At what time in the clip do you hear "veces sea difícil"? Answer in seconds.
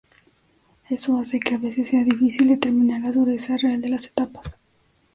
1.59-2.47